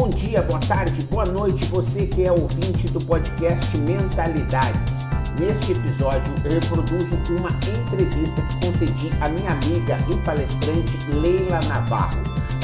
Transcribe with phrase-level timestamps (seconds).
[0.00, 4.94] Bom dia, boa tarde, boa noite, você que é ouvinte do podcast Mentalidades.
[5.38, 12.18] Neste episódio, eu reproduzo uma entrevista que concedi à minha amiga e palestrante Leila Navarro.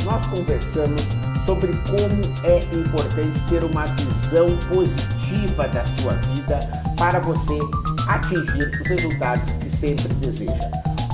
[0.07, 1.03] Nós conversamos
[1.45, 6.59] sobre como é importante ter uma visão positiva da sua vida
[6.97, 7.59] para você
[8.09, 10.71] atingir os resultados que sempre deseja.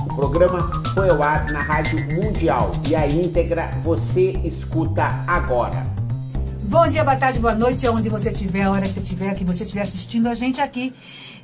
[0.09, 5.92] O programa foi ao ar na Rádio Mundial e a íntegra você escuta agora.
[6.73, 9.43] Bom dia, boa tarde, boa noite, onde você estiver, a hora que você estiver, que
[9.43, 10.91] você estiver assistindo a gente aqui.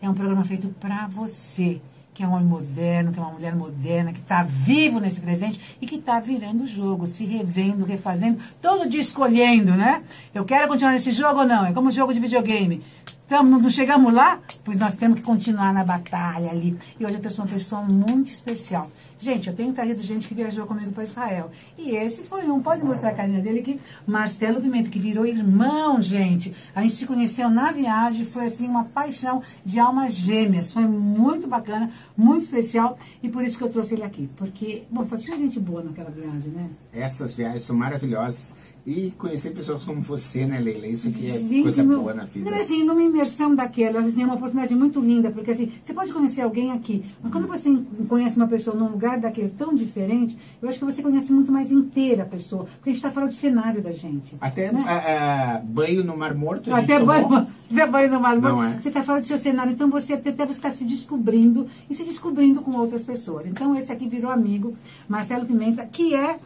[0.02, 1.80] É um programa feito para você,
[2.16, 5.78] que é um homem moderno, que é uma mulher moderna, que está vivo nesse presente
[5.80, 10.02] e que está virando o jogo, se revendo, refazendo, todo dia escolhendo, né?
[10.34, 11.64] Eu quero continuar nesse jogo ou não?
[11.64, 12.84] É como um jogo de videogame.
[13.30, 14.40] Tamo, não chegamos lá?
[14.66, 16.76] Pois nós temos que continuar na batalha ali.
[17.00, 18.90] E hoje eu trouxe uma pessoa muito especial.
[19.20, 21.52] Gente, eu tenho trazido gente que viajou comigo para Israel.
[21.78, 26.02] E esse foi um, pode mostrar a carinha dele aqui, Marcelo Pimenta, que virou irmão,
[26.02, 26.56] gente.
[26.74, 30.74] A gente se conheceu na viagem, foi assim uma paixão de almas gêmeas.
[30.74, 32.98] Foi muito bacana, muito especial.
[33.22, 34.28] E por isso que eu trouxe ele aqui.
[34.38, 36.68] Porque, bom, só tinha gente boa naquela viagem, né?
[36.92, 38.56] Essas viagens são maravilhosas.
[38.90, 40.88] E conhecer pessoas como você, né, Leila?
[40.88, 42.50] Isso que é Gente, coisa não- boa na vida.
[42.50, 46.12] Não, assim, numa imersão daquela, assim, é uma oportunidade muito linda, porque assim, você pode
[46.12, 47.70] conhecer alguém aqui, mas quando você
[48.08, 51.72] conhece uma pessoa num lugar daquele tão diferente, eu acho que você conhece muito mais
[51.72, 54.36] inteira a pessoa, porque a gente está fora do cenário da gente.
[54.42, 54.84] Até né?
[54.88, 56.74] ah, ah, banho no Mar Morto.
[56.74, 58.64] a Até banho, até banho no mar morto.
[58.64, 58.82] é?
[58.82, 62.04] Você está fora do seu cenário, então você até até está se descobrindo e se
[62.04, 63.46] descobrindo com outras pessoas.
[63.46, 64.76] Então esse aqui virou amigo,
[65.08, 66.40] Marcelo Pimenta, que é,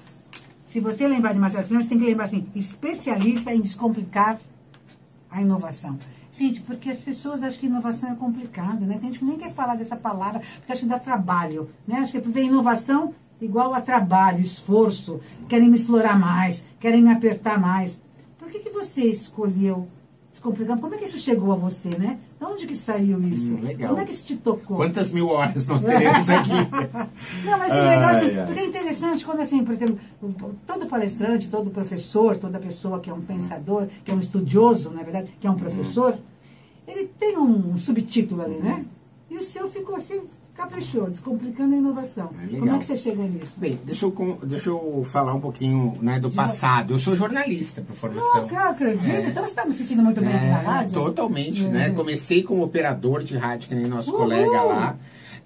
[0.74, 4.40] se você lembrar de Marcelo você tem que lembrar assim, especialista em descomplicar
[5.30, 6.00] a inovação.
[6.32, 8.98] Gente, porque as pessoas acham que inovação é complicado, né?
[8.98, 11.98] Tem gente que nem quer falar dessa palavra, porque acha que dá trabalho, né?
[11.98, 17.60] Acho que ver inovação igual a trabalho, esforço, querem me explorar mais, querem me apertar
[17.60, 18.02] mais.
[18.40, 19.88] Por que, que você escolheu
[20.34, 20.78] descomplicar?
[20.80, 22.20] Como é que isso chegou a você, né?
[22.39, 23.53] De onde que saiu isso?
[23.53, 23.89] Hum, legal.
[23.89, 24.76] Como é que isso te tocou?
[24.76, 26.49] Quantas mil horas nós teremos aqui?
[27.45, 29.99] Não, mas é legal assim, Ai, porque é interessante quando assim, por exemplo,
[30.67, 35.04] todo palestrante, todo professor, toda pessoa que é um pensador, que é um estudioso, na
[35.04, 36.17] verdade, que é um professor,
[36.88, 38.83] ele tem um subtítulo ali, né?
[39.30, 40.21] E o seu ficou assim,
[40.55, 42.30] caprichou, descomplicando a inovação.
[42.52, 42.58] É.
[42.58, 43.53] Como é que você chegou nisso?
[43.58, 46.93] Bem, deixa eu, deixa eu falar um pouquinho né, do passado.
[46.93, 48.45] Eu sou jornalista por formação.
[48.45, 49.11] Ah, cara, acredita?
[49.11, 49.27] É.
[49.30, 50.93] Então você está me sentindo muito bem aqui na É, rádio?
[50.93, 51.69] totalmente, É.
[51.69, 51.89] né?
[51.91, 54.19] Comecei como operador de rádio, que nem nosso Uhul!
[54.21, 54.95] colega lá.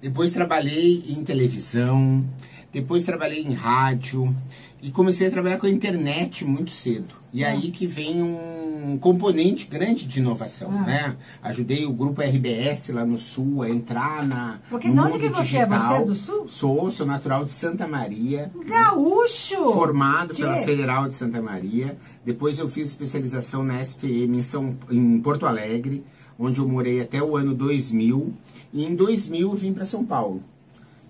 [0.02, 2.24] Depois trabalhei em televisão,
[2.72, 4.36] depois trabalhei em rádio
[4.84, 7.16] e comecei a trabalhar com a internet muito cedo.
[7.34, 7.50] E Ah.
[7.50, 8.67] aí que vem um
[9.00, 10.82] componente grande de inovação, Ah.
[10.86, 11.16] né?
[11.44, 15.30] Ajudei o grupo RBS lá no Sul a entrar na Porque no de onde que
[15.30, 15.66] você é?
[15.66, 15.90] digital.
[15.90, 16.48] Você é do Sul?
[16.50, 19.56] Sou, sou natural de Santa Maria Gaúcho!
[19.74, 20.42] formado Tchê.
[20.44, 21.98] pela Federal de Santa Maria.
[22.26, 26.04] Depois eu fiz especialização na SPM em, São, em Porto Alegre,
[26.40, 28.34] onde eu morei até o ano 2000.
[28.74, 30.42] E em 2000 eu vim para São Paulo.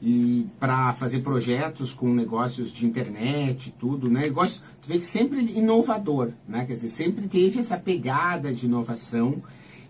[0.02, 4.22] E para fazer projetos com negócios de internet tudo, né?
[4.22, 6.66] Negócio, tu vê que sempre inovador, né?
[6.66, 9.42] Quer dizer, sempre teve essa pegada de inovação.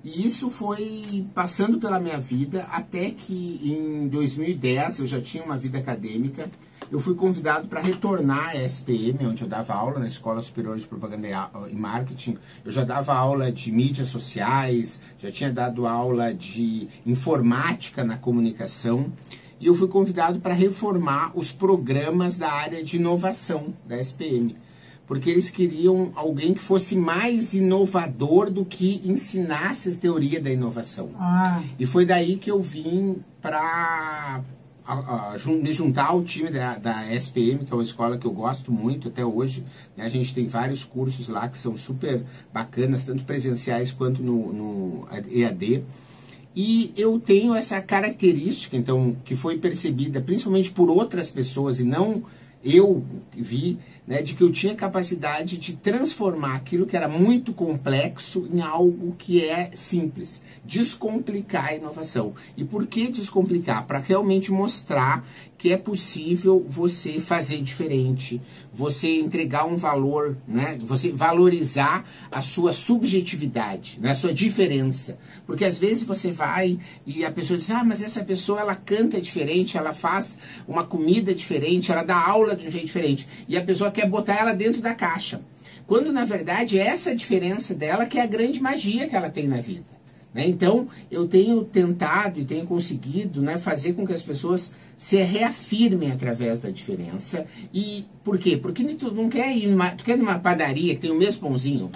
[0.03, 5.57] E isso foi passando pela minha vida até que em 2010 eu já tinha uma
[5.57, 6.49] vida acadêmica.
[6.89, 10.87] Eu fui convidado para retornar à SPM, onde eu dava aula na Escola Superior de
[10.87, 11.27] Propaganda
[11.69, 12.37] e Marketing.
[12.63, 19.11] Eu já dava aula de mídias sociais, já tinha dado aula de informática na comunicação.
[19.59, 24.55] E eu fui convidado para reformar os programas da área de inovação da SPM
[25.07, 31.11] porque eles queriam alguém que fosse mais inovador do que ensinasse a teoria da inovação.
[31.17, 34.41] Ah, E foi daí que eu vim para
[35.45, 39.07] me juntar ao time da, da SPM, que é uma escola que eu gosto muito
[39.07, 39.63] até hoje.
[39.95, 40.03] né?
[40.05, 42.21] A gente tem vários cursos lá que são super
[42.53, 45.83] bacanas, tanto presenciais quanto no, no EAD.
[46.59, 52.23] E eu tenho essa característica, então, que foi percebida principalmente por outras pessoas e não
[52.63, 58.49] eu vi, né, de que eu tinha capacidade de transformar aquilo que era muito complexo
[58.51, 62.33] em algo que é simples, descomplicar a inovação.
[62.57, 63.85] E por que descomplicar?
[63.85, 65.23] Para realmente mostrar
[65.57, 68.39] que é possível você fazer diferente,
[68.71, 70.77] você entregar um valor, né?
[70.81, 74.11] Você valorizar a sua subjetividade, né?
[74.11, 75.17] a sua diferença.
[75.47, 79.19] Porque às vezes você vai e a pessoa diz: "Ah, mas essa pessoa ela canta
[79.19, 80.37] diferente, ela faz
[80.67, 83.27] uma comida diferente, ela dá aula de um jeito diferente".
[83.47, 85.41] E a pessoa quer botar ela dentro da caixa.
[85.87, 89.61] Quando na verdade essa diferença dela que é a grande magia que ela tem na
[89.61, 89.96] vida.
[90.37, 90.47] Né?
[90.47, 96.11] Então, eu tenho tentado e tenho conseguido né, fazer com que as pessoas se reafirmem
[96.11, 97.47] através da diferença.
[97.73, 98.55] E por quê?
[98.55, 101.89] Porque tu não quer ir numa, tu quer numa padaria que tem o mesmo pãozinho.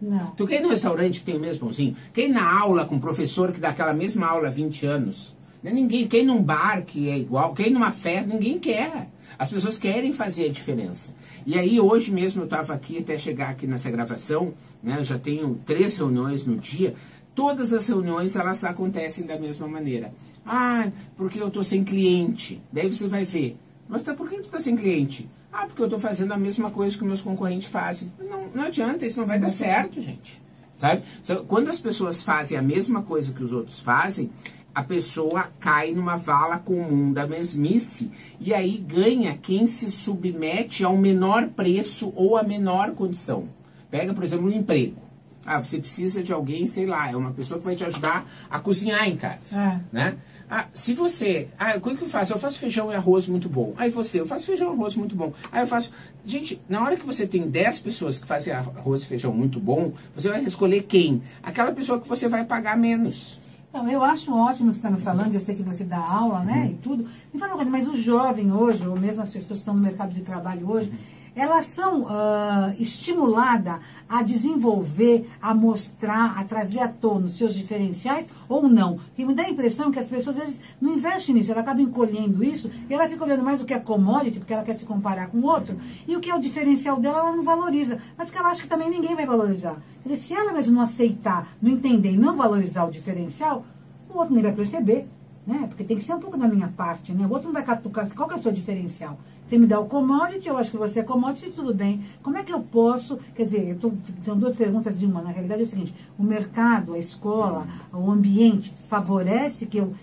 [0.00, 0.30] Não.
[0.36, 1.96] Tu quer ir num restaurante que tem o mesmo pãozinho?
[2.14, 5.34] Quer ir na aula com um professor que dá aquela mesma aula há 20 anos?
[5.60, 5.72] Né?
[5.72, 9.08] Ninguém quer ir num bar que é igual, quer ir numa festa, ninguém quer.
[9.36, 11.14] As pessoas querem fazer a diferença.
[11.44, 15.18] E aí, hoje mesmo, eu estava aqui, até chegar aqui nessa gravação, né, eu já
[15.18, 16.94] tenho três reuniões no dia,
[17.38, 20.10] todas as reuniões, elas acontecem da mesma maneira.
[20.44, 22.60] Ah, porque eu estou sem cliente.
[22.72, 23.56] Daí você vai ver.
[23.88, 25.30] Mas tá, por que tu está sem cliente?
[25.52, 28.12] Ah, porque eu estou fazendo a mesma coisa que meus concorrentes fazem.
[28.18, 30.42] Não, não adianta, isso não vai dar certo, gente.
[30.74, 31.04] Sabe?
[31.46, 34.30] Quando as pessoas fazem a mesma coisa que os outros fazem,
[34.74, 40.96] a pessoa cai numa vala comum da mesmice e aí ganha quem se submete ao
[40.96, 43.48] menor preço ou à menor condição.
[43.88, 45.07] Pega, por exemplo, um emprego.
[45.48, 48.58] Ah, você precisa de alguém, sei lá, é uma pessoa que vai te ajudar a
[48.58, 49.80] cozinhar em casa, é.
[49.90, 50.14] né?
[50.50, 51.48] Ah, se você.
[51.58, 52.34] Ah, o que eu faço?
[52.34, 53.72] Eu faço feijão e arroz muito bom.
[53.78, 55.32] Aí você, eu faço feijão e arroz muito bom.
[55.50, 55.90] Aí eu faço.
[56.26, 59.92] Gente, na hora que você tem 10 pessoas que fazem arroz e feijão muito bom,
[60.14, 61.22] você vai escolher quem?
[61.42, 63.38] Aquela pessoa que você vai pagar menos.
[63.70, 66.42] Então, eu acho ótimo o que você está falando, eu sei que você dá aula,
[66.42, 66.70] né, uhum.
[66.70, 67.08] e tudo.
[67.32, 69.82] Me fala uma coisa, mas o jovem hoje, ou mesmo as pessoas que estão no
[69.82, 76.80] mercado de trabalho hoje, uhum elas são uh, estimuladas a desenvolver, a mostrar, a trazer
[76.80, 78.96] à tona os seus diferenciais ou não?
[78.96, 81.80] Porque me dá a impressão que as pessoas às vezes não investem nisso, ela acaba
[81.80, 84.84] encolhendo isso e ela fica olhando mais o que é commodity, porque ela quer se
[84.84, 88.30] comparar com o outro, e o que é o diferencial dela ela não valoriza, mas
[88.30, 89.76] que ela acha que também ninguém vai valorizar.
[90.16, 93.64] Se ela mesmo não aceitar, não entender e não valorizar o diferencial,
[94.10, 95.06] o outro nem vai perceber.
[95.46, 95.64] Né?
[95.66, 97.24] Porque tem que ser um pouco da minha parte, né?
[97.26, 98.06] O outro não vai catucar.
[98.14, 99.18] Qual que é o seu diferencial?
[99.48, 102.04] Você me dá o commodity, eu acho que você é commodity, tudo bem.
[102.22, 103.92] Como é que eu posso, quer dizer, tô,
[104.22, 105.22] são duas perguntas de uma.
[105.22, 109.94] Na realidade é o seguinte, o mercado, a escola, o ambiente favorece que eu,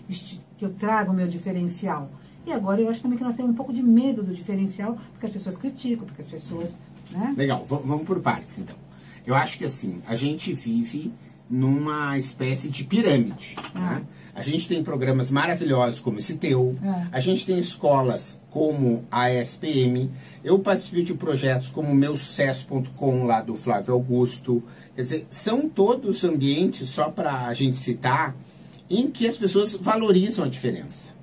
[0.58, 2.10] que eu traga o meu diferencial?
[2.48, 5.28] E agora eu acho também que nós temos um pouco de medo do diferencial, porque
[5.28, 6.76] as pessoas criticam, porque as pessoas...
[7.12, 7.36] Né?
[7.38, 8.76] Legal, vamos por partes então.
[9.28, 11.14] Eu acho que assim, a gente vive
[11.50, 13.56] numa espécie de pirâmide.
[13.74, 13.80] Ah.
[13.80, 14.06] Né?
[14.36, 17.08] A gente tem programas maravilhosos como esse teu, é.
[17.10, 20.12] a gente tem escolas como a SPM,
[20.44, 24.62] eu participei de projetos como o meusucesso.com lá do Flávio Augusto.
[24.94, 28.36] Quer dizer, são todos ambientes, só para a gente citar,
[28.90, 31.15] em que as pessoas valorizam a diferença.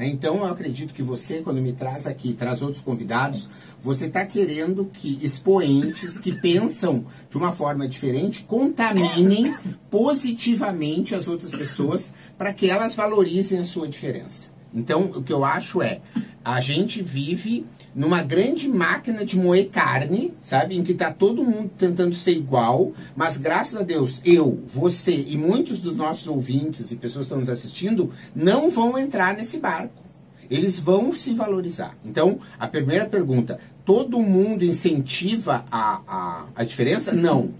[0.00, 0.08] Né?
[0.08, 3.50] Então, eu acredito que você, quando me traz aqui, traz outros convidados,
[3.82, 9.54] você está querendo que expoentes que pensam de uma forma diferente contaminem
[9.90, 14.48] positivamente as outras pessoas para que elas valorizem a sua diferença.
[14.72, 16.00] Então, o que eu acho é,
[16.44, 17.64] a gente vive
[17.94, 20.76] numa grande máquina de moer carne, sabe?
[20.76, 25.36] Em que está todo mundo tentando ser igual, mas graças a Deus, eu, você e
[25.36, 30.02] muitos dos nossos ouvintes e pessoas que estão nos assistindo não vão entrar nesse barco.
[30.48, 31.96] Eles vão se valorizar.
[32.04, 37.12] Então, a primeira pergunta: todo mundo incentiva a, a, a diferença?
[37.12, 37.50] Não.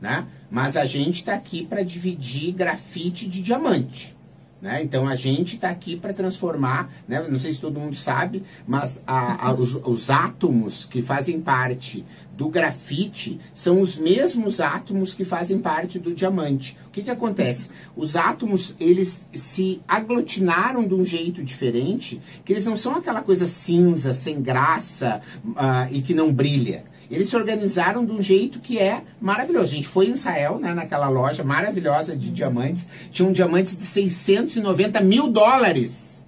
[0.00, 0.26] Né?
[0.50, 4.14] Mas a gente está aqui para dividir grafite de diamante.
[4.62, 4.80] Né?
[4.80, 7.26] Então a gente está aqui para transformar, né?
[7.28, 12.04] não sei se todo mundo sabe, mas a, a, os, os, átomos que fazem parte
[12.36, 16.76] do grafite são os mesmos átomos que fazem parte do diamante.
[16.86, 17.70] O que, que acontece?
[17.96, 23.46] Os átomos eles se aglutinaram de um jeito diferente, que eles não são aquela coisa
[23.46, 28.78] cinza, sem graça uh, e que não brilha eles se organizaram de um jeito que
[28.78, 29.72] é maravilhoso.
[29.72, 32.88] A gente foi em Israel, né, naquela loja maravilhosa de diamantes.
[33.10, 36.24] Tinham diamantes de 690 mil dólares,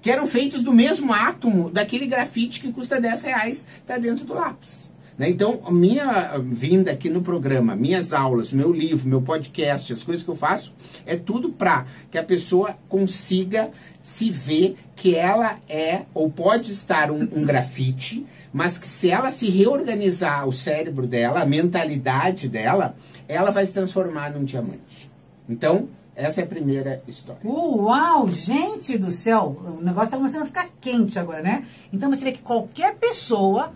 [0.00, 4.34] que eram feitos do mesmo átomo daquele grafite que custa 10 reais, está dentro do
[4.34, 4.90] lápis.
[5.18, 5.28] Né?
[5.28, 10.22] Então, a minha vinda aqui no programa, minhas aulas, meu livro, meu podcast, as coisas
[10.22, 10.72] que eu faço,
[11.04, 13.68] é tudo para que a pessoa consiga
[14.00, 19.30] se ver que ela é ou pode estar um, um grafite, mas que se ela
[19.30, 22.94] se reorganizar o cérebro dela, a mentalidade dela,
[23.26, 25.10] ela vai se transformar num diamante.
[25.48, 27.40] Então, essa é a primeira história.
[27.44, 29.56] Uau, gente do céu!
[29.64, 31.64] O negócio está começando a ficar quente agora, né?
[31.92, 33.72] Então você vê que qualquer pessoa,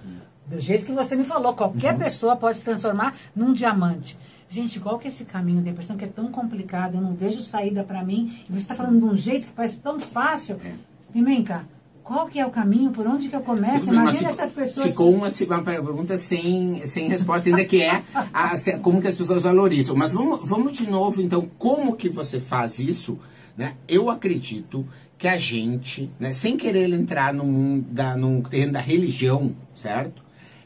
[0.53, 2.01] do jeito que você me falou, qualquer uhum.
[2.01, 4.17] pessoa pode se transformar num diamante.
[4.49, 5.63] Gente, qual que é esse caminho?
[5.63, 8.37] Depressão que é tão complicado, eu não vejo saída para mim.
[8.49, 10.61] E você está falando de um jeito que parece tão fácil.
[10.63, 10.75] É.
[11.15, 11.65] E vem cá,
[12.05, 12.91] qual que é o caminho?
[12.91, 13.89] Por onde que eu começo?
[13.89, 14.89] Imagina essas pessoas...
[14.89, 18.03] Ficou uma, uma pergunta sem, sem resposta, ainda que é
[18.35, 19.97] a, como que as pessoas valorizam.
[19.97, 23.19] Mas vamos, vamos de novo, então, como que você faz isso?
[23.57, 23.75] Né?
[23.89, 28.81] Eu acredito que a gente, né, sem querer entrar no, mundo da, no terreno da
[28.81, 30.22] religião, certo?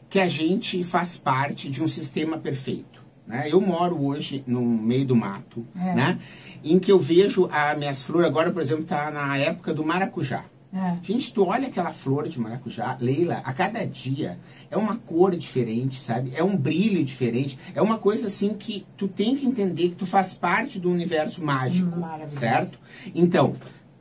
[0.08, 2.96] Que a gente faz parte de um sistema perfeito.
[3.26, 3.48] né?
[3.50, 5.94] Eu moro hoje no meio do mato, É.
[5.94, 6.18] né?
[6.62, 10.44] Em que eu vejo as minhas flores, agora, por exemplo, tá na época do maracujá.
[10.72, 10.96] É.
[11.02, 14.38] Gente, tu olha aquela flor de maracujá, Leila, a cada dia
[14.70, 16.32] é uma cor diferente, sabe?
[16.36, 17.58] É um brilho diferente.
[17.75, 21.42] É uma coisa assim que tu tem que entender que tu faz parte do universo
[21.42, 21.90] mágico,
[22.30, 22.78] certo?
[23.14, 23.56] Então,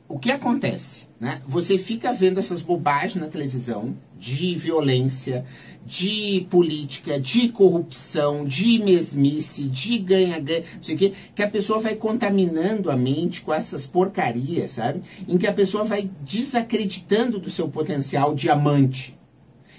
[0.08, 1.06] o que acontece?
[1.20, 1.40] Né?
[1.46, 5.44] Você fica vendo essas bobagens na televisão de violência,
[5.84, 11.78] de política, de corrupção, de mesmice, de ganha-ganha, não sei o quê, que a pessoa
[11.78, 15.02] vai contaminando a mente com essas porcarias, sabe?
[15.28, 19.16] Em que a pessoa vai desacreditando do seu potencial diamante.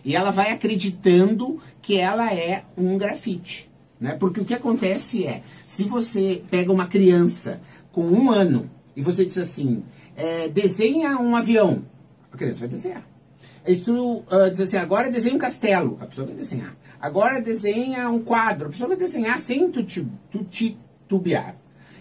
[0.03, 3.69] E ela vai acreditando que ela é um grafite.
[3.99, 4.15] Né?
[4.17, 7.59] Porque o que acontece é, se você pega uma criança
[7.91, 9.83] com um ano e você diz assim,
[10.17, 11.83] é, desenha um avião,
[12.31, 13.07] a criança vai desenhar.
[13.65, 16.75] E tu ah, diz assim, agora desenha um castelo, a pessoa vai desenhar.
[16.99, 19.83] Agora desenha um quadro, a pessoa vai desenhar sem tu
[20.43, 21.55] titubear.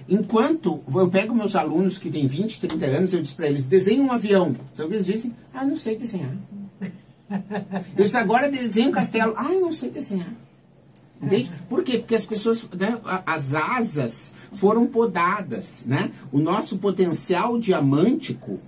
[0.08, 4.02] Enquanto eu pego meus alunos que têm 20, 30 anos, eu disse para eles, desenha
[4.02, 4.54] um avião.
[4.78, 5.34] O que eles dizem?
[5.52, 6.32] Ah, não sei desenhar.
[7.98, 9.34] Eu disse, agora desenha um castelo.
[9.36, 10.32] Ah, não sei desenhar.
[11.20, 11.50] Entende?
[11.68, 11.98] Por quê?
[11.98, 16.10] Porque as pessoas, né, as asas foram podadas, né?
[16.30, 18.60] O nosso potencial diamântico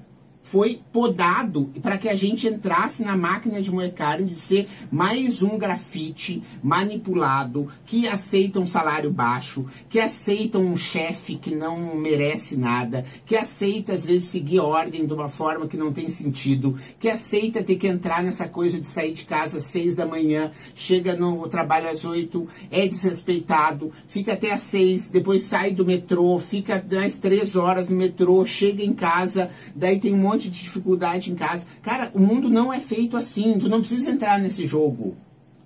[0.51, 5.43] foi podado para que a gente entrasse na máquina de moer carne de ser mais
[5.43, 12.57] um grafite manipulado, que aceita um salário baixo, que aceita um chefe que não merece
[12.57, 17.11] nada, que aceita às vezes seguir ordem de uma forma que não tem sentido, que
[17.11, 21.15] aceita ter que entrar nessa coisa de sair de casa às seis da manhã, chega
[21.15, 26.83] no trabalho às oito, é desrespeitado, fica até às seis, depois sai do metrô, fica
[26.91, 31.35] mais três horas no metrô, chega em casa, daí tem um monte de dificuldade em
[31.35, 31.67] casa.
[31.83, 35.17] Cara, o mundo não é feito assim, tu não precisa entrar nesse jogo.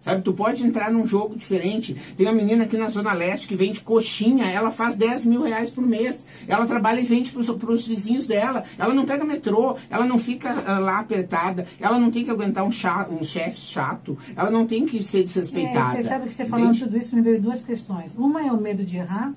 [0.02, 1.96] Sabe, tu pode entrar num jogo diferente.
[2.16, 5.70] Tem uma menina aqui na Zona Leste que vende coxinha, ela faz 10 mil reais
[5.70, 6.26] por mês.
[6.48, 8.64] Ela trabalha e vende para os vizinhos dela.
[8.76, 12.64] Ela não pega metrô, ela não fica ah, lá apertada, ela não tem que aguentar
[12.64, 12.70] um,
[13.16, 16.00] um chefe chato, ela não tem que ser desrespeitada.
[16.00, 16.84] É, você sabe que você falando entende?
[16.84, 18.12] tudo isso me veio duas questões.
[18.16, 19.32] Uma é o medo de errar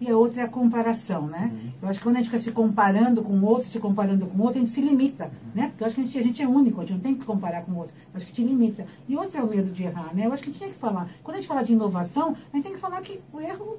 [0.00, 1.50] e a outra é a comparação, né?
[1.52, 1.72] Uhum.
[1.82, 4.38] Eu acho que quando a gente fica se comparando com o outro, se comparando com
[4.38, 5.68] o outro, a gente se limita, né?
[5.68, 7.24] Porque eu acho que a gente, a gente é único, a gente não tem que
[7.24, 7.94] comparar com o outro.
[8.12, 8.86] Eu acho que te limita.
[9.06, 10.26] E outra é o medo de errar, né?
[10.26, 11.08] Eu acho que tinha que falar.
[11.22, 13.78] Quando a gente fala de inovação, a gente tem que falar que o erro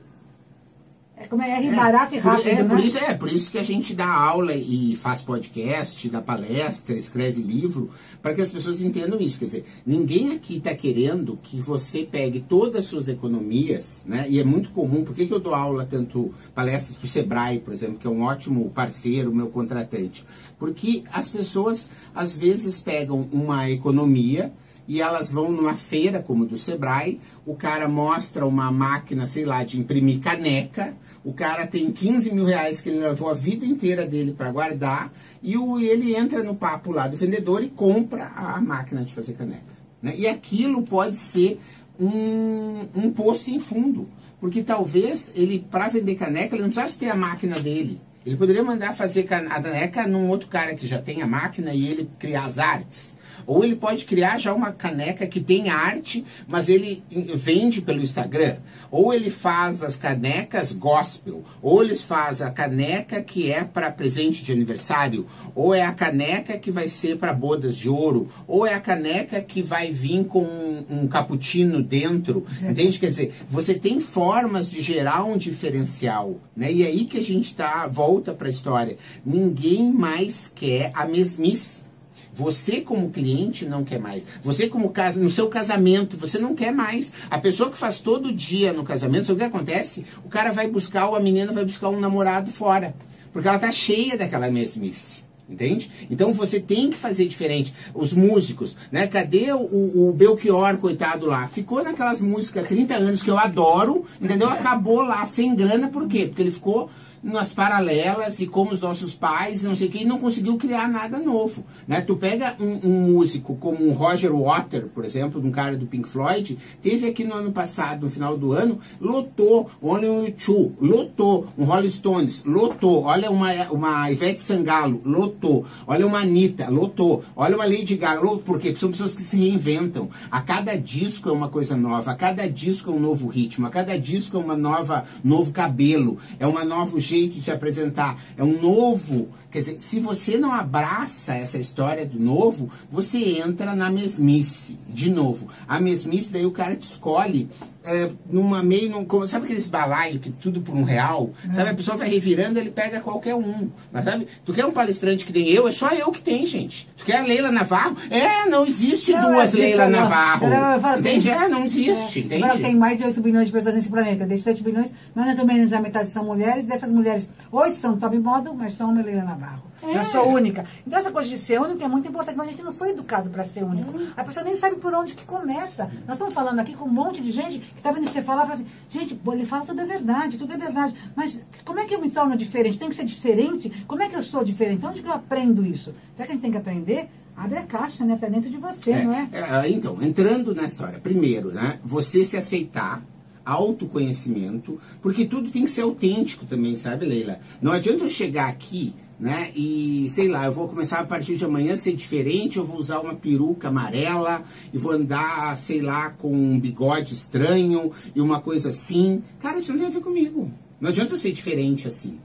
[1.28, 2.70] como é erro barato e por- rápido, é, né?
[2.70, 6.96] por isso, é por isso que a gente dá aula e faz podcast, dá palestra,
[6.96, 7.90] escreve livro,
[8.22, 9.40] para que as pessoas entendam isso.
[9.40, 14.26] Quer dizer, ninguém aqui está querendo que você pegue todas as suas economias, né?
[14.30, 17.60] E é muito comum, por que, que eu dou aula tanto palestras para o Sebrae,
[17.60, 20.26] por exemplo, que é um ótimo parceiro, meu contratante?
[20.60, 24.52] Porque as pessoas às vezes pegam uma economia
[24.88, 29.64] e elas vão numa feira como do Sebrae, o cara mostra uma máquina, sei lá,
[29.64, 34.08] de imprimir caneca, o cara tem 15 mil reais que ele levou a vida inteira
[34.08, 35.12] dele para guardar,
[35.42, 39.34] e o, ele entra no papo lá do vendedor e compra a máquina de fazer
[39.34, 39.62] caneca.
[40.02, 40.14] né?
[40.18, 41.60] E aquilo pode ser
[42.00, 44.08] um, um poço sem fundo,
[44.40, 48.02] porque talvez ele, para vender caneca, ele não precisasse ter a máquina dele.
[48.26, 51.88] Ele poderia mandar fazer a caneca num outro cara que já tem a máquina e
[51.88, 53.18] ele criar as artes.
[53.46, 57.04] Ou ele pode criar já uma caneca que tem arte, mas ele
[57.36, 58.58] vende pelo Instagram.
[58.92, 61.44] Ou ele faz as canecas gospel.
[61.62, 65.26] Ou ele faz a caneca que é para presente de aniversário.
[65.56, 68.30] Ou é a caneca que vai ser para bodas de ouro.
[68.48, 72.46] Ou é a caneca que vai vir com um, um cappuccino dentro.
[72.62, 73.00] Entende?
[73.00, 76.36] Quer dizer, você tem formas de gerar um diferencial.
[76.56, 76.72] Né?
[76.72, 78.98] E é aí que a gente tá, volta para a história.
[79.26, 81.91] Ninguém mais quer a mesmice.
[82.34, 84.28] Você como cliente não quer mais.
[84.42, 87.12] Você como casa, no seu casamento, você não quer mais.
[87.30, 90.06] A pessoa que faz todo dia no casamento, sabe o que acontece?
[90.24, 92.96] O cara vai buscar, ou a menina vai buscar um namorado fora.
[93.34, 95.24] Porque ela tá cheia daquela mesmice.
[95.50, 95.92] Entende?
[96.10, 97.74] Então você tem que fazer diferente.
[97.94, 99.06] Os músicos, né?
[99.06, 101.50] Cadê o, o Belchior, coitado lá?
[101.50, 104.48] Ficou naquelas músicas há 30 anos que eu adoro, entendeu?
[104.48, 106.26] Acabou lá sem grana, por quê?
[106.26, 106.90] Porque ele ficou
[107.24, 110.88] nas paralelas e como os nossos pais, não sei o que, e não conseguiu criar
[110.88, 111.64] nada novo.
[111.88, 112.02] Né?
[112.02, 116.10] Tu pega um, um músico como um Roger Water, por exemplo, um cara do Pink
[116.10, 121.48] Floyd, teve aqui no ano passado, no final do ano, lotou, Only You Two, lotou,
[121.58, 127.56] um Rolling Stones, lotou, olha uma, uma Ivete Sangalo, lotou, olha uma Anitta, lotou, olha
[127.56, 128.40] uma Lady Gaga, lotou?
[128.40, 130.10] Porque são pessoas que se reinventam.
[130.30, 133.70] A cada disco é uma coisa nova, a cada disco é um novo ritmo, a
[133.70, 138.44] cada disco é uma nova, novo cabelo, é uma novo jeito de se apresentar, é
[138.44, 139.30] um novo.
[139.52, 145.12] Quer dizer, se você não abraça essa história do novo, você entra na mesmice, de
[145.12, 145.50] novo.
[145.68, 147.50] A mesmice, daí o cara te escolhe
[147.84, 151.32] é, numa meio, num, como, sabe aqueles balaio que tudo por um real?
[151.50, 151.54] É.
[151.54, 153.70] Sabe, a pessoa vai revirando, ele pega qualquer um.
[153.92, 156.88] Mas sabe, tu quer um palestrante que tem eu, é só eu que tem, gente.
[156.98, 157.98] Tu quer a Leila Navarro?
[158.10, 160.48] É, não existe não, duas é, Leila não, Navarro.
[160.48, 161.30] Não, não, entende?
[161.30, 162.62] Tem, é, não existe, é, entende?
[162.62, 164.26] tem mais de 8 bilhões de pessoas nesse planeta.
[164.26, 166.66] Desses 8 bilhões, mais ou menos a metade são mulheres.
[166.66, 169.41] Dessas mulheres, 8 são top model, mas são uma Leila Navarro.
[169.84, 169.98] É.
[169.98, 170.66] Eu sou única.
[170.86, 173.30] Então essa coisa de ser única é muito importante, mas a gente não foi educado
[173.30, 173.98] para ser único.
[173.98, 174.12] Hum.
[174.16, 175.86] A pessoa nem sabe por onde que começa.
[176.08, 178.56] Nós estamos falando aqui com um monte de gente que está vendo você falar, fala
[178.56, 180.96] assim, gente, ele fala tudo é verdade, tudo é verdade.
[181.16, 182.78] Mas como é que eu me torno diferente?
[182.78, 183.72] Tem que ser diferente?
[183.88, 184.86] Como é que eu sou diferente?
[184.86, 185.94] Onde que eu aprendo isso?
[186.16, 187.10] Será que a gente tem que aprender?
[187.36, 188.18] Abre a caixa, né?
[188.20, 189.30] Tá dentro de você, é, não é?
[189.32, 189.70] é?
[189.70, 191.80] Então, entrando na história, primeiro, né?
[191.84, 193.02] Você se aceitar,
[193.44, 197.40] autoconhecimento, porque tudo tem que ser autêntico também, sabe, Leila?
[197.62, 199.52] Não adianta eu chegar aqui né?
[199.56, 202.78] E sei lá, eu vou começar a partir de amanhã a ser diferente, eu vou
[202.78, 208.42] usar uma peruca amarela e vou andar, sei lá, com um bigode estranho e uma
[208.42, 209.22] coisa assim.
[209.40, 210.52] Cara, isso não tem a ver comigo.
[210.80, 212.18] Não adianta eu ser diferente assim.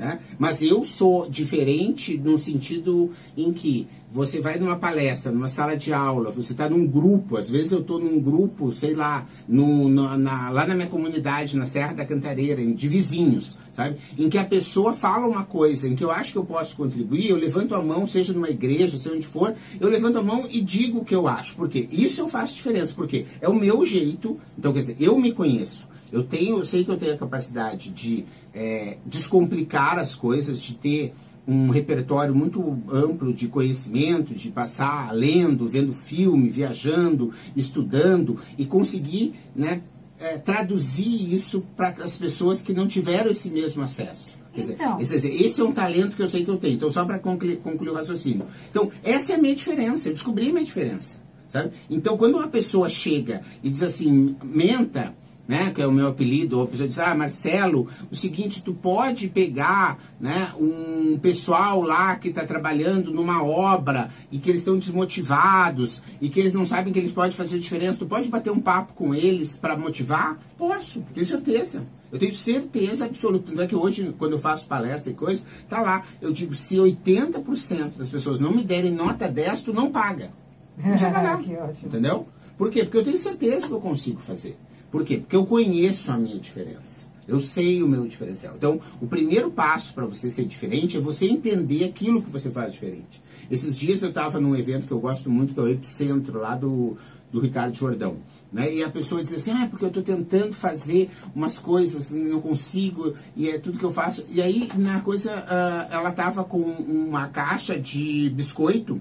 [0.00, 0.18] Né?
[0.38, 5.92] Mas eu sou diferente no sentido em que você vai numa palestra, numa sala de
[5.92, 10.48] aula, você está num grupo, às vezes eu estou num grupo, sei lá, no, na,
[10.48, 13.98] lá na minha comunidade, na Serra da Cantareira, de vizinhos, sabe?
[14.18, 17.28] Em que a pessoa fala uma coisa, em que eu acho que eu posso contribuir,
[17.28, 20.62] eu levanto a mão, seja numa igreja, seja onde for, eu levanto a mão e
[20.62, 21.54] digo o que eu acho.
[21.56, 25.30] Porque isso eu faço diferença, porque é o meu jeito, então quer dizer, eu me
[25.30, 25.90] conheço.
[26.12, 28.24] Eu tenho, eu sei que eu tenho a capacidade de
[28.54, 31.12] é, descomplicar as coisas, de ter
[31.46, 39.34] um repertório muito amplo de conhecimento, de passar lendo, vendo filme, viajando, estudando e conseguir
[39.54, 39.82] né,
[40.18, 44.38] é, traduzir isso para as pessoas que não tiveram esse mesmo acesso.
[44.52, 44.96] Quer então.
[44.98, 46.74] dizer, esse, esse, é um talento que eu sei que eu tenho.
[46.74, 48.46] Então, só para concluir, concluir o raciocínio.
[48.70, 50.08] Então, essa é a minha diferença.
[50.08, 51.18] Eu descobri a minha diferença.
[51.48, 51.72] Sabe?
[51.88, 55.12] Então, quando uma pessoa chega e diz assim, menta,
[55.50, 58.72] né, que é o meu apelido, ou a pessoa diz, ah, Marcelo, o seguinte, tu
[58.72, 64.78] pode pegar né, um pessoal lá que está trabalhando numa obra e que eles estão
[64.78, 68.60] desmotivados e que eles não sabem que eles podem fazer diferença, tu pode bater um
[68.60, 70.38] papo com eles para motivar?
[70.56, 71.82] Posso, tenho certeza.
[72.12, 73.50] Eu tenho certeza absoluta.
[73.50, 76.04] Não é que hoje, quando eu faço palestra e coisa, tá lá.
[76.22, 80.30] Eu digo, se 80% das pessoas não me derem nota 10, tu não paga.
[80.78, 81.40] Não precisa pagar.
[81.84, 82.26] Entendeu?
[82.56, 82.84] Por quê?
[82.84, 84.56] Porque eu tenho certeza que eu consigo fazer.
[84.90, 85.18] Por quê?
[85.18, 87.08] Porque eu conheço a minha diferença.
[87.28, 88.54] Eu sei o meu diferencial.
[88.56, 92.72] Então, o primeiro passo para você ser diferente é você entender aquilo que você faz
[92.72, 93.22] diferente.
[93.48, 96.56] Esses dias eu estava num evento que eu gosto muito, que é o Epicentro, lá
[96.56, 96.96] do,
[97.32, 98.16] do Ricardo Jordão.
[98.52, 98.74] Né?
[98.74, 103.14] E a pessoa diz assim, ah, porque eu estou tentando fazer umas coisas, não consigo,
[103.36, 104.24] e é tudo que eu faço.
[104.30, 109.00] E aí, na coisa, uh, ela estava com uma caixa de biscoito,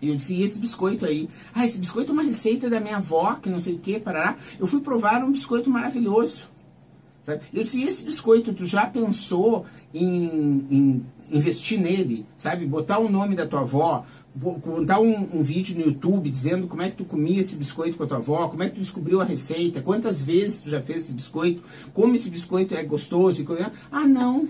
[0.00, 1.28] e eu disse, e esse biscoito aí?
[1.54, 4.36] Ah, esse biscoito é uma receita da minha avó, que não sei o que, parará.
[4.58, 6.48] Eu fui provar um biscoito maravilhoso.
[7.22, 7.40] Sabe?
[7.52, 12.26] Eu disse, e esse biscoito, tu já pensou em, em investir nele?
[12.36, 12.66] Sabe?
[12.66, 14.04] Botar o nome da tua avó,
[14.62, 18.04] contar um, um, vídeo no YouTube dizendo como é que tu comia esse biscoito com
[18.04, 21.04] a tua avó, como é que tu descobriu a receita, quantas vezes tu já fez
[21.04, 21.62] esse biscoito,
[21.94, 23.42] como esse biscoito é gostoso.
[23.42, 23.46] E...
[23.90, 24.46] Ah, não.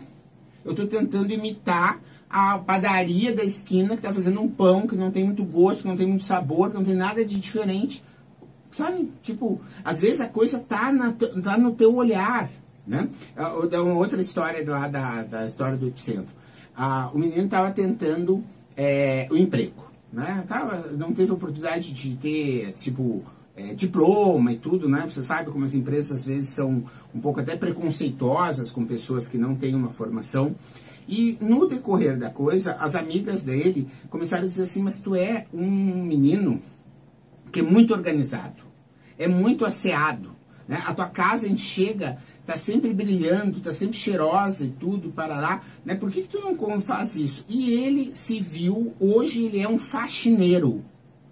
[0.64, 5.10] Eu estou tentando imitar a padaria da esquina que está fazendo um pão que não
[5.10, 8.02] tem muito gosto, que não tem muito sabor, que não tem nada de diferente.
[8.72, 9.10] Sabe?
[9.22, 12.50] Tipo, às vezes a coisa tá, na, tá no teu olhar.
[12.86, 13.08] Né?
[13.36, 16.34] Ah, uma outra história lá da, da história do epicentro.
[16.76, 18.44] Ah, o menino estava tentando
[18.76, 19.86] é, o emprego.
[20.12, 20.44] Né?
[20.46, 23.24] Tava, não teve oportunidade de ter, tipo,
[23.56, 25.02] é, diploma e tudo, né?
[25.08, 26.84] Você sabe como as empresas às vezes são
[27.14, 30.54] um pouco até preconceituosas com pessoas que não têm uma formação.
[31.08, 35.46] E no decorrer da coisa, as amigas dele começaram a dizer assim: Mas tu é
[35.52, 36.60] um menino
[37.52, 38.62] que é muito organizado,
[39.18, 40.30] é muito asseado,
[40.66, 40.82] né?
[40.84, 45.94] a tua casa enxerga, tá sempre brilhando, tá sempre cheirosa e tudo, para lá, né?
[45.94, 47.44] Por que, que tu não faz isso?
[47.48, 50.84] E ele se viu, hoje ele é um faxineiro,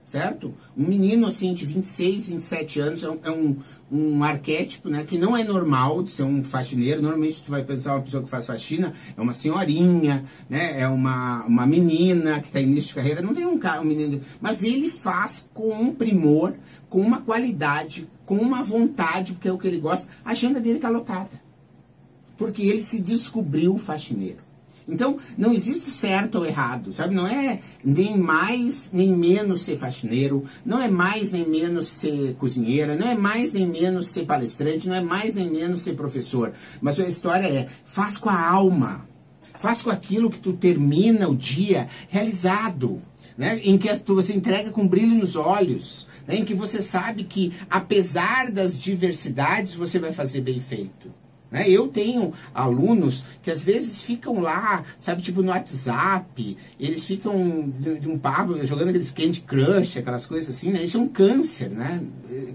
[0.07, 0.55] certo?
[0.77, 3.57] Um menino assim de 26, 27 anos, é um, é um
[3.91, 7.03] um arquétipo, né, que não é normal de ser um faxineiro.
[7.03, 11.45] Normalmente tu vai pensar uma pessoa que faz faxina é uma senhorinha, né, é uma,
[11.45, 13.23] uma menina que está início de carreira.
[13.23, 16.55] Não tem um cara, um menino, mas ele faz com um primor,
[16.89, 20.09] com uma qualidade, com uma vontade, porque é o que ele gosta.
[20.25, 21.31] A agenda dele está lotada,
[22.37, 24.44] porque ele se descobriu faxineiro.
[24.87, 27.15] Então, não existe certo ou errado, sabe?
[27.15, 32.95] Não é nem mais nem menos ser faxineiro, não é mais nem menos ser cozinheira,
[32.95, 36.53] não é mais nem menos ser palestrante, não é mais nem menos ser professor.
[36.83, 39.09] Mas a história é, faz com a alma,
[39.55, 43.01] faz com aquilo que tu termina o dia realizado.
[43.39, 43.59] né?
[43.65, 46.37] em que você entrega com brilho nos olhos, né?
[46.37, 51.24] em que você sabe que, apesar das diversidades, você vai fazer bem feito.
[51.55, 51.71] Né?
[51.71, 58.09] Eu tenho alunos que às vezes ficam lá, sabe, tipo no WhatsApp, eles ficam de,
[58.09, 60.83] um papo, jogando aqueles Candy Crush, aquelas coisas assim, né?
[60.83, 62.03] Isso é um câncer, né?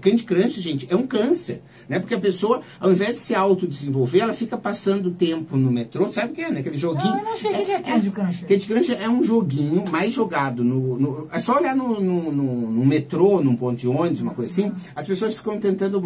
[0.02, 1.98] Candy Crush, gente, é um câncer, né?
[1.98, 6.32] Porque a pessoa, ao invés de se autodesenvolver, ela fica passando tempo no metrô, sabe
[6.32, 6.60] o que é, né?
[6.60, 7.08] Aquele joguinho.
[7.08, 8.40] Não, eu não sei o que é, é Candy Crush.
[8.46, 10.98] Candy Crush é um joguinho mais jogado no.
[10.98, 14.52] no é só olhar no, no, no, no metrô, num ponto de ônibus, uma coisa
[14.52, 16.02] assim, as pessoas ficam tentando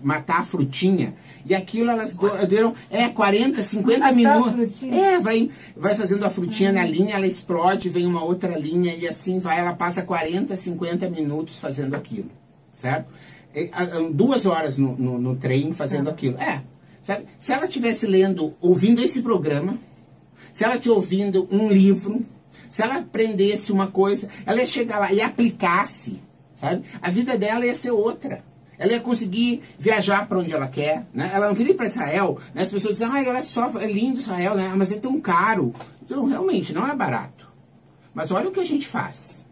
[0.00, 1.12] matar a frutinha.
[1.44, 2.14] E aquilo elas
[2.48, 4.82] duram é, 40, 50 minutos.
[4.82, 9.06] É, vai, vai fazendo a frutinha na linha, ela explode, vem uma outra linha e
[9.08, 12.30] assim vai, ela passa 40, 50 minutos fazendo aquilo.
[12.74, 13.06] Certo?
[14.12, 16.12] duas horas no, no, no trem fazendo é.
[16.12, 16.40] aquilo.
[16.40, 16.62] É.
[17.02, 17.24] Sabe?
[17.38, 19.76] Se ela estivesse lendo, ouvindo esse programa,
[20.52, 22.24] se ela estivesse ouvindo um livro,
[22.70, 26.20] se ela aprendesse uma coisa, ela ia chegar lá e aplicasse,
[26.54, 26.84] sabe?
[27.00, 28.44] A vida dela ia ser outra.
[28.80, 31.30] Ela ia conseguir viajar para onde ela quer, né?
[31.34, 32.62] Ela não queria ir para Israel, né?
[32.62, 34.72] As pessoas dizem, ah, ela é só, é lindo Israel, né?
[34.74, 35.74] Mas é tão caro.
[36.02, 37.46] Então, realmente, não é barato.
[38.14, 39.44] Mas olha o que a gente faz.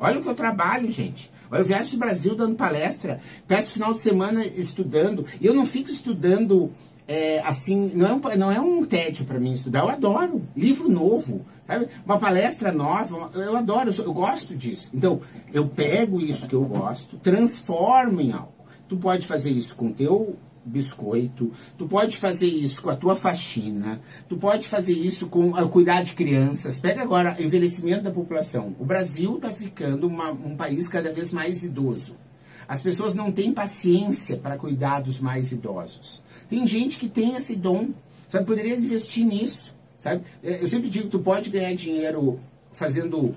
[0.00, 1.30] Olha o que eu trabalho, gente.
[1.48, 5.24] Eu viajo do Brasil dando palestra, peço final de semana estudando.
[5.40, 6.72] E eu não fico estudando
[7.06, 9.78] é, assim, não é um, não é um tédio para mim estudar.
[9.78, 11.86] Eu adoro livro novo, sabe?
[12.04, 14.90] Uma palestra nova, eu adoro, eu, sou, eu gosto disso.
[14.92, 15.20] Então,
[15.54, 18.55] eu pego isso que eu gosto, transformo em algo.
[18.88, 24.00] Tu pode fazer isso com teu biscoito, tu pode fazer isso com a tua faxina,
[24.28, 26.78] tu pode fazer isso com uh, cuidar de crianças.
[26.78, 28.74] Pega agora envelhecimento da população.
[28.78, 32.16] O Brasil está ficando uma, um país cada vez mais idoso.
[32.68, 36.20] As pessoas não têm paciência para cuidar dos mais idosos.
[36.48, 37.90] Tem gente que tem esse dom,
[38.26, 38.44] sabe?
[38.44, 40.22] Poderia investir nisso, sabe?
[40.42, 42.40] É, eu sempre digo que tu pode ganhar dinheiro
[42.72, 43.34] fazendo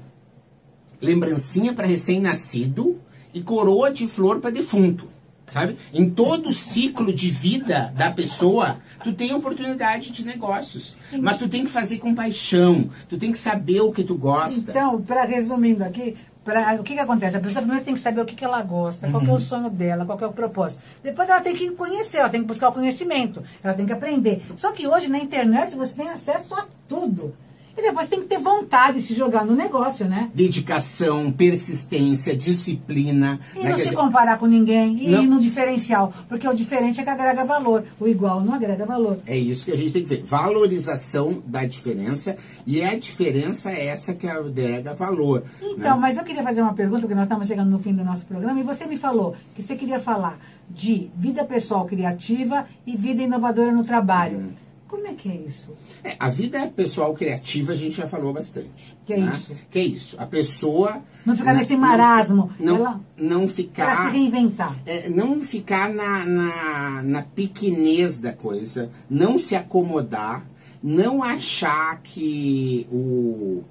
[1.00, 3.00] lembrancinha para recém-nascido
[3.34, 5.19] e coroa de flor para defunto
[5.50, 5.78] sabe?
[5.94, 10.96] Em todo o ciclo de vida da pessoa, tu tem oportunidade de negócios.
[11.20, 14.72] Mas tu tem que fazer com paixão, tu tem que saber o que tu gosta.
[14.72, 17.38] Então, para resumindo aqui, pra, o que, que acontece?
[17.38, 19.12] A pessoa primeiro tem que saber o que, que ela gosta, uhum.
[19.12, 19.40] qual é o uhum.
[19.40, 20.82] sonho dela, qual é o propósito.
[21.04, 24.44] Depois ela tem que conhecer, ela tem que buscar o conhecimento, ela tem que aprender.
[24.58, 27.34] Só que hoje na internet você tem acesso a tudo.
[27.80, 30.30] E depois tem que ter vontade de se jogar no negócio, né?
[30.36, 33.39] Dedicação, persistência, disciplina.
[33.56, 33.70] E né?
[33.70, 33.96] não Quer se dizer...
[33.96, 35.02] comparar com ninguém.
[35.02, 35.24] E não.
[35.24, 36.13] no diferencial.
[36.28, 37.86] Porque o diferente é que agrega valor.
[37.98, 39.18] O igual não agrega valor.
[39.26, 40.24] É isso que a gente tem que ver.
[40.24, 42.36] Valorização da diferença.
[42.68, 45.46] E é a diferença é essa que agrega valor.
[45.62, 46.02] Então, né?
[46.02, 48.60] mas eu queria fazer uma pergunta, porque nós estamos chegando no fim do nosso programa.
[48.60, 50.38] E você me falou que você queria falar
[50.70, 54.39] de vida pessoal criativa e vida inovadora no trabalho.
[54.39, 54.69] Hum.
[54.89, 55.78] Como é que é isso?
[56.04, 58.97] É, a vida pessoal criativa a gente já falou bastante.
[59.06, 59.32] Que é né?
[59.36, 59.56] isso?
[59.69, 60.15] Que é isso.
[60.19, 61.04] A pessoa.
[61.23, 62.52] Não ficar nesse marasmo.
[62.60, 63.86] Não, ela, não ficar.
[63.86, 64.75] Para se reinventar.
[64.88, 68.89] É, não ficar na, na, na pequenez da coisa.
[69.08, 70.43] Não se acomodar.
[70.82, 73.63] Não achar que o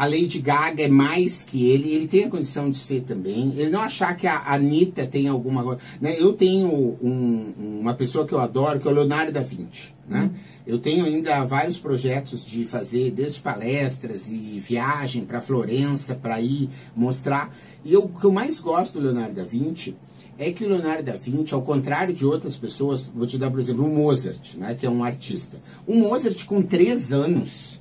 [0.00, 3.52] a Lady Gaga é mais que ele, ele tem a condição de ser também.
[3.54, 5.78] Ele não achar que a Anitta tem alguma coisa.
[6.00, 6.16] Né?
[6.18, 9.92] Eu tenho um, uma pessoa que eu adoro, que é o Leonardo da Vinci.
[10.08, 10.22] Né?
[10.22, 10.30] Uhum.
[10.66, 16.70] Eu tenho ainda vários projetos de fazer, desde palestras e viagem para Florença, para ir
[16.96, 17.54] mostrar.
[17.84, 19.94] E eu, o que eu mais gosto do Leonardo da Vinci
[20.38, 23.60] é que o Leonardo da Vinci, ao contrário de outras pessoas, vou te dar, por
[23.60, 25.58] exemplo, o Mozart, né, que é um artista.
[25.86, 27.78] O Mozart, com três anos,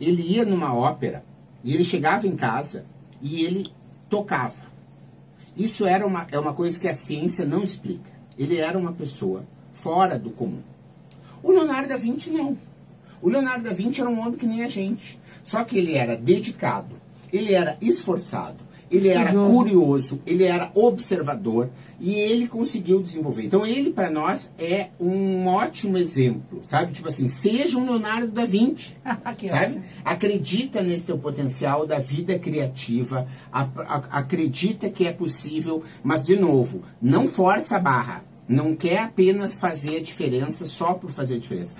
[0.00, 1.24] ele ia numa ópera
[1.66, 2.86] e ele chegava em casa
[3.20, 3.66] e ele
[4.08, 4.62] tocava.
[5.56, 8.08] Isso era uma, é uma coisa que a ciência não explica.
[8.38, 10.62] Ele era uma pessoa fora do comum.
[11.42, 12.56] O Leonardo da Vinci não.
[13.20, 15.18] O Leonardo da Vinci era um homem que nem a gente.
[15.42, 16.94] Só que ele era dedicado,
[17.32, 18.58] ele era esforçado,
[18.90, 21.68] ele era curioso, ele era observador
[22.00, 23.44] e ele conseguiu desenvolver.
[23.44, 26.92] Então ele para nós é um ótimo exemplo, sabe?
[26.92, 28.94] Tipo assim, seja um Leonardo da Vinci,
[29.48, 29.80] sabe?
[30.04, 33.26] Acredita nesse teu potencial da vida criativa,
[34.10, 38.24] acredita que é possível, mas de novo, não força a barra.
[38.48, 41.74] Não quer apenas fazer a diferença só por fazer a diferença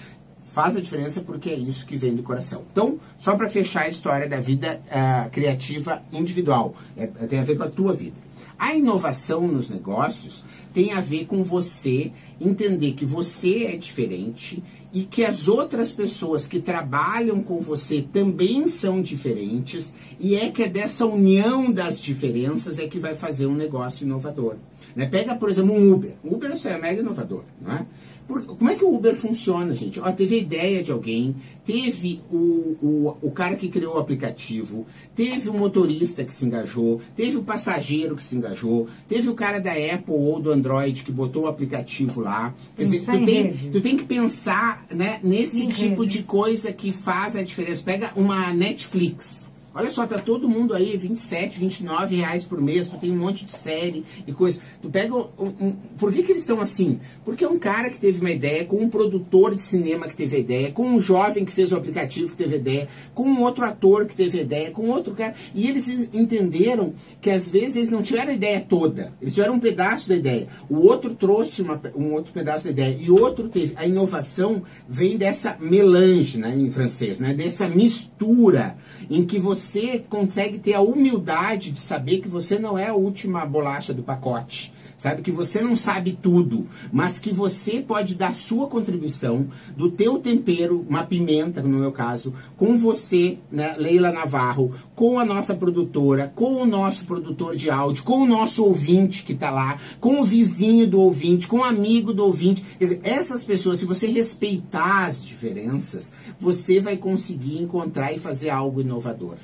[0.57, 2.63] faz a diferença porque é isso que vem do coração.
[2.73, 7.59] Então, só para fechar a história da vida uh, criativa individual, é, tem a ver
[7.59, 8.17] com a tua vida.
[8.59, 10.43] A inovação nos negócios
[10.73, 14.63] tem a ver com você entender que você é diferente
[14.95, 20.63] e que as outras pessoas que trabalham com você também são diferentes e é que
[20.63, 24.57] é dessa união das diferenças é que vai fazer um negócio inovador.
[24.95, 25.05] Né?
[25.05, 26.15] Pega, por exemplo, um Uber.
[26.25, 27.85] O Uber é mega inovador, não é?
[28.27, 30.01] Por, como é que o Uber funciona, gente?
[30.01, 31.35] Ó, teve a ideia de alguém,
[31.65, 32.37] teve o,
[32.83, 37.43] o, o cara que criou o aplicativo, teve o motorista que se engajou, teve o
[37.43, 41.47] passageiro que se engajou, teve o cara da Apple ou do Android que botou o
[41.47, 42.53] aplicativo lá.
[42.77, 46.19] Quer dizer, tu tem, tu tem que pensar né, nesse em tipo rede.
[46.19, 47.83] de coisa que faz a diferença.
[47.85, 49.47] Pega uma Netflix.
[49.77, 53.45] Olha só, tá todo mundo aí, 27, 29 reais por mês, tu tem um monte
[53.45, 54.59] de série e coisa.
[54.81, 55.15] Tu pega.
[55.15, 56.99] Um, um, por que, que eles estão assim?
[57.27, 60.39] Porque é um cara que teve uma ideia, com um produtor de cinema que teve
[60.39, 64.07] ideia, com um jovem que fez o aplicativo que teve ideia, com um outro ator
[64.07, 65.35] que teve ideia, com outro cara.
[65.55, 69.61] E eles entenderam que às vezes eles não tiveram a ideia toda, eles tiveram um
[69.61, 70.49] pedaço da ideia.
[70.71, 73.75] O outro trouxe uma, um outro pedaço da ideia e outro teve.
[73.77, 78.75] A inovação vem dessa melange, né, em francês, né, dessa mistura
[79.11, 83.45] em que você consegue ter a humildade de saber que você não é a última
[83.45, 85.23] bolacha do pacote, sabe?
[85.23, 90.85] Que você não sabe tudo, mas que você pode dar sua contribuição do teu tempero,
[90.89, 96.63] uma pimenta, no meu caso, com você, né, Leila Navarro, com a nossa produtora, com
[96.63, 100.87] o nosso produtor de áudio, com o nosso ouvinte que está lá, com o vizinho
[100.87, 102.65] do ouvinte, com o amigo do ouvinte.
[102.79, 108.81] Dizer, essas pessoas, se você respeitar as diferenças, você vai conseguir encontrar e fazer algo
[108.81, 109.37] inovador.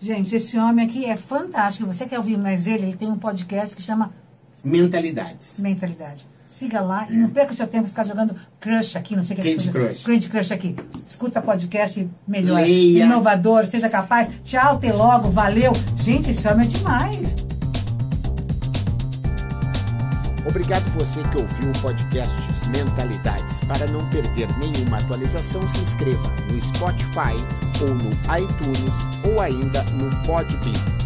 [0.00, 1.86] Gente, esse homem aqui é fantástico.
[1.86, 2.84] Você quer ouvir mais ele?
[2.84, 4.12] Ele tem um podcast que chama
[4.66, 5.60] mentalidades.
[5.60, 6.26] Mentalidade.
[6.58, 7.12] Siga lá é.
[7.12, 9.50] e não perca o seu tempo ficar jogando crush aqui, não sei o que.
[9.50, 10.02] Candy Crush.
[10.02, 10.76] Candy Crush aqui.
[11.06, 12.60] Escuta podcast melhor.
[12.60, 13.04] Leia.
[13.04, 14.28] Inovador, seja capaz.
[14.42, 15.72] Tchau, até logo, valeu.
[15.98, 17.36] Gente, esse homem é demais.
[20.48, 22.34] Obrigado você que ouviu o podcast
[22.68, 23.60] Mentalidades.
[23.60, 27.36] Para não perder nenhuma atualização, se inscreva no Spotify
[27.82, 31.05] ou no iTunes ou ainda no Podbean.